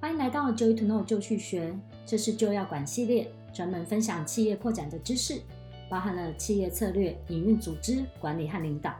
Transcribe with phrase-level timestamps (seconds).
[0.00, 5.42] 欢迎来到 Joy to Know 就去学，这是就要管系列，专门分享企业扩展的知识，
[5.90, 8.98] 包含了企业策略、营运、组织管理和领导。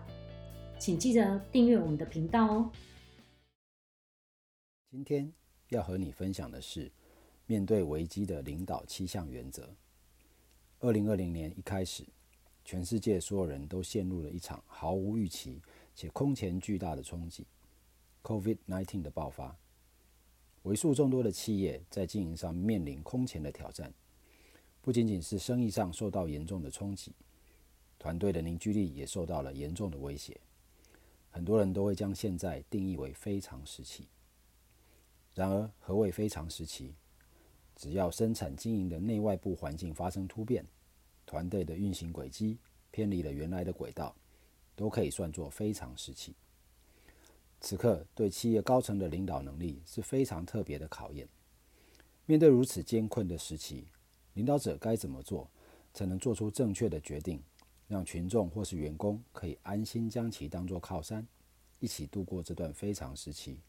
[0.78, 2.70] 请记得订阅我们的频道哦。
[4.90, 5.32] 今天
[5.70, 6.92] 要和你分享的是
[7.46, 9.74] 面对危机的领导七项原则。
[10.80, 12.04] 二零二零年一开始，
[12.62, 15.62] 全世界所有人都陷入了一场毫无预期
[15.94, 17.46] 且空前巨大的冲击
[18.22, 19.56] ——COVID-19 的爆发。
[20.64, 23.92] 为数众多的企业在经营上面临空前的挑战，
[24.82, 27.12] 不仅仅是生意上受到严重的冲击，
[27.98, 30.38] 团队的凝聚力也受到了严重的威胁。
[31.30, 34.08] 很多人都会将现在定义为非常时期。
[35.34, 36.94] 然而，何谓非常时期？
[37.76, 40.66] 只要生产经营的内外部环境发生突变，
[41.24, 42.58] 团队的运行轨迹
[42.90, 44.14] 偏离了原来的轨道，
[44.76, 46.34] 都可以算作非常时期。
[47.60, 51.28] 此刻对企业高层的领导能力是非常特别的考验。
[52.24, 53.86] 面对如此艰困的时期，
[54.34, 55.50] 领导者该怎么做
[55.92, 57.42] 才能做出正确的决定，
[57.86, 61.26] 让群众或是员工可以安心将其当作靠山，
[61.80, 63.60] 一起度过这段非常时期？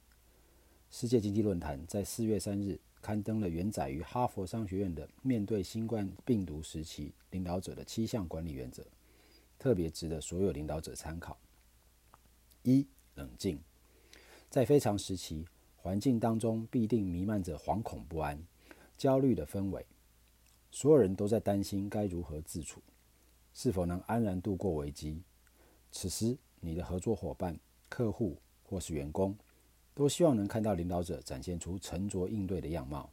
[0.89, 8.83] 世界经济论坛在四月三日刊登了原载于哈佛商学院的《面对新冠病毒时期领导者的七项管理原则》，
[9.57, 11.37] 特别值得所有领导者参考。
[12.63, 13.59] 一、冷静。
[14.51, 15.45] 在非常时期，
[15.77, 18.37] 环境当中必定弥漫着惶恐不安、
[18.97, 19.85] 焦虑的氛围，
[20.71, 22.81] 所有人都在担心该如何自处，
[23.53, 25.23] 是否能安然度过危机。
[25.89, 28.35] 此时，你的合作伙伴、客户
[28.67, 29.33] 或是员工，
[29.93, 33.09] 都希望能看到领导者展现出沉着应对的样貌，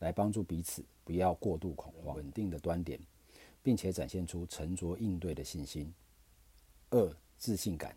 [0.00, 3.00] 来帮助彼此不要过度恐慌、稳定的端点，
[3.62, 5.90] 并且展现出沉着应对的信心。
[6.90, 7.96] 二、自信感。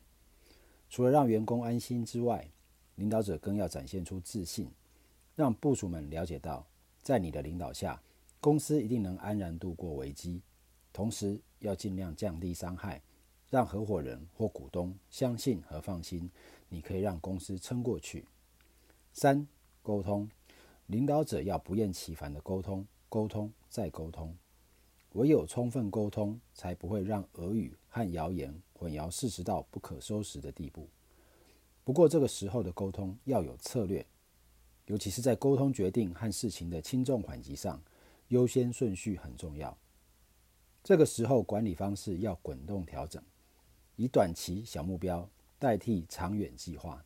[0.89, 2.49] 除了让员工安心之外，
[2.98, 4.70] 领导者更要展现出自信，
[5.36, 6.66] 让部属们了解到，
[7.02, 8.02] 在你的领导下，
[8.42, 10.42] 公司一定能安然度过危机。
[10.92, 13.00] 同时，要尽量降低伤害，
[13.52, 16.30] 让合伙人或股东相信和放心，
[16.69, 18.25] 你可以让公司撑过去。
[19.13, 19.47] 三、
[19.84, 20.28] 沟通，
[20.88, 24.36] 领导者要不厌其烦地沟通，沟通再沟通，
[25.13, 30.90] 唯有充分沟通，才不会让耳语和谣言混淆事实到不可收拾的地步。
[31.88, 34.06] 不过，这个时候的沟通要有策略，
[34.88, 37.81] 尤其是在沟通决定和事情的轻重缓急上，
[38.28, 39.78] 优先顺序很重要。
[40.84, 43.24] 这个时候，管理方式要滚动调整，
[43.96, 47.02] 以短期小目标代替长远计划。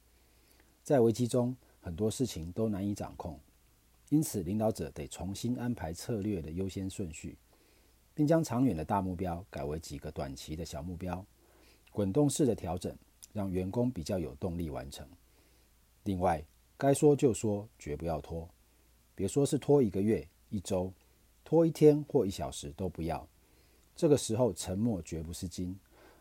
[0.82, 3.40] 在危机中，很多事情都难以掌控，
[4.10, 7.38] 因此领导者得重新安排策略的优先顺序，
[8.16, 11.24] 并将长远的大目标改为几个短期的小目标，
[11.92, 12.98] 滚动式的调整。
[13.34, 15.08] 让员工比较有动力完成。
[16.04, 16.44] 另外，
[16.78, 18.50] 该说就说，绝不要拖。
[19.14, 20.92] 别说是拖一个月、一周，
[21.44, 23.28] 拖一天或一小时都不要。
[23.96, 25.78] 这个时候，沉默绝不是金，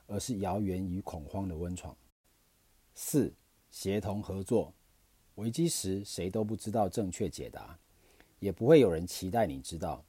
[0.06, 1.96] 而是谣言与恐慌的温床。
[2.94, 3.32] 四、
[3.70, 4.72] 协同合作。
[5.36, 7.78] 危机时，谁都不知道正确解答，
[8.40, 10.04] 也不会有人期待你知道。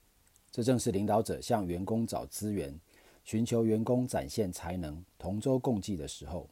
[0.51, 2.77] 这正是领导者向员工找资源、
[3.23, 6.49] 寻求员工展现才能、同舟共济的时候。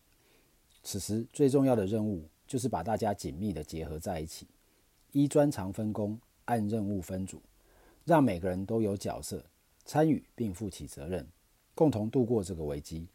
[0.91, 4.47] 此时最重要的任务就是把大家紧密地结合在一起，
[5.11, 7.39] 依专长分工，按任务分组，
[8.05, 9.45] 让每个人都有角色
[9.85, 11.27] 参与并负起责任，
[11.75, 13.07] 共同度过这个危机。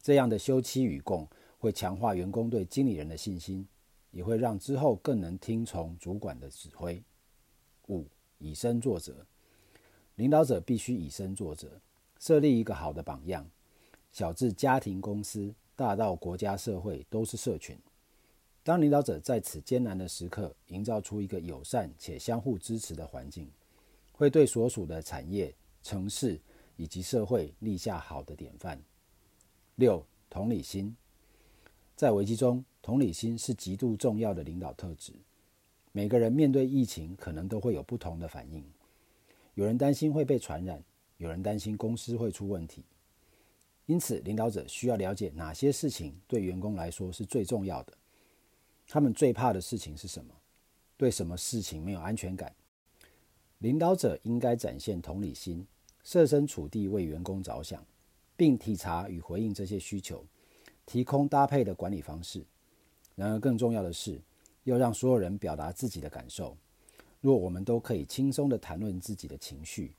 [0.00, 1.26] 这样的休戚与共
[1.58, 3.66] 会强化员工对经理人的信心，
[4.12, 7.02] 也会让之后更能听从主管的指挥。
[7.88, 8.06] 五、
[8.38, 9.26] 以身作则，
[10.14, 11.80] 领导者必须以身作则，
[12.20, 13.50] 设立一个好的榜样，
[14.12, 15.52] 小至家庭公司。
[15.80, 17.74] 大到国家社会都是社群。
[18.62, 23.50] 当领导者在此艰难的时刻营造出一个友善且相互支持的环境，
[24.12, 26.38] 会对所属的产业、城市
[26.76, 28.78] 以及社会立下好的典范。
[29.76, 30.94] 六、同理心。
[31.96, 35.14] 在危机中，同理心是极度重要的领导特质。
[35.92, 38.62] 每个人面对疫情可能都会有不同的反应，
[39.54, 40.84] 有人担心会被传染，
[41.16, 42.84] 有人担心公司会出问题。
[43.86, 47.92] 因此，领导者需要了解哪些事情对员工来说是最重要的。
[48.86, 50.34] 他们最怕的事情是什么？
[50.96, 52.54] 对什么事情没有安全感？
[53.58, 55.66] 领导者应该展现同理心，
[56.02, 57.84] 设身处地为员工着想，
[58.36, 60.24] 并体察与回应这些需求，
[60.86, 62.44] 提供搭配的管理方式。
[63.14, 64.20] 然而，更重要的是，
[64.64, 66.56] 要让所有人表达自己的感受。
[67.20, 69.94] 若我们都可以轻松地谈论自己的情绪，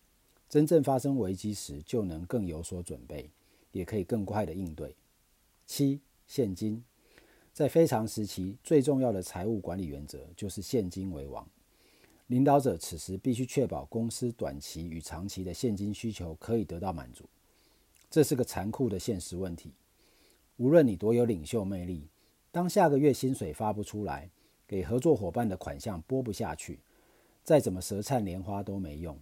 [0.50, 3.30] 真正发生危机时，就能更有所准备。
[3.72, 4.96] 也可以更快的应对。
[5.66, 6.84] 七、现金，
[7.54, 11.48] 在非常时期，最重要的财务管理原则就是现金为王。
[12.28, 17.26] 领导者此时必须确保公司短期与长期的现金需求可以得到满足。
[18.10, 19.74] 这是个残酷的现实问题。
[20.58, 22.08] 无论你多有领袖魅力，
[22.52, 24.30] 当下个月薪水发不出来，
[24.68, 26.80] 给合作伙伴的款项拨不下去，
[27.44, 29.20] 再怎么舌灿莲花都没用。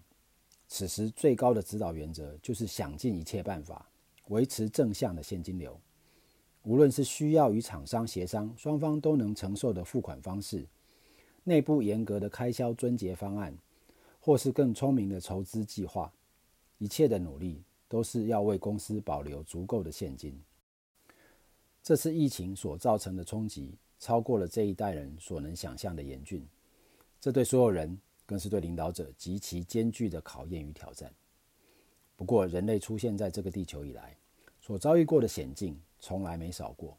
[0.67, 3.89] 此时最高的指导原则就是想尽一切办法
[4.29, 5.79] 维持正向的现金流。
[6.63, 10.65] 无论是需要与厂商协商，双方都能承受的付款方式。
[11.43, 13.57] 内部严格的开销撙节方案，
[14.19, 16.11] 或是更聪明的筹资计划，
[16.77, 20.39] 一切的努力都是要为公司保留足够的现金。
[21.81, 26.45] 这次疫情所造成的冲击，超过了这一代人所能想象的严峻。
[27.19, 31.11] 这对所有人，更是对领导者极其艰巨的考验与挑战。
[32.15, 34.15] 不过，人类出现在这个地球以来，
[34.69, 36.95] 所遭遇过的险境，从来没少过。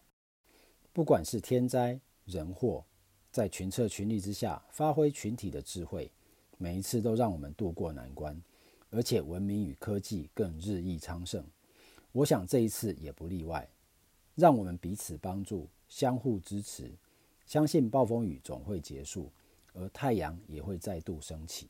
[0.92, 2.84] 不管是天灾人祸，
[3.30, 6.10] 在群策群力之下，发挥群体的智慧，
[6.58, 8.36] 每一次都让我们渡过难关，
[8.90, 11.44] 而且文明与科技更日益昌盛。
[12.10, 13.70] 我想这一次也不例外。
[14.34, 16.90] 让我们彼此帮助，相互支持，
[17.46, 19.30] 相信暴风雨总会结束，
[19.74, 21.68] 而太阳也会再度升起。